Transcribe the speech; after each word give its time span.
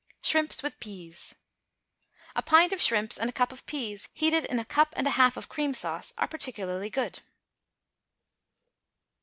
=Shrimps 0.23 0.63
with 0.63 0.79
Peas.= 0.79 1.35
A 2.35 2.41
pint 2.41 2.73
of 2.73 2.81
shrimps 2.81 3.19
and 3.19 3.29
a 3.29 3.31
cup 3.31 3.51
of 3.51 3.63
peas, 3.67 4.09
heated 4.13 4.45
in 4.45 4.57
a 4.57 4.65
cup 4.65 4.95
and 4.97 5.05
a 5.05 5.11
half 5.11 5.37
of 5.37 5.47
cream 5.47 5.75
sauce, 5.75 6.11
are 6.17 6.27
particularly 6.27 6.89
good. 6.89 7.19